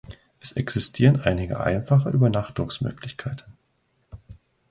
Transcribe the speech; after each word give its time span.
Es 0.39 0.53
existieren 0.53 1.19
einige 1.21 1.59
einfache 1.59 2.09
Übernachtungsmöglichkeiten. 2.09 3.53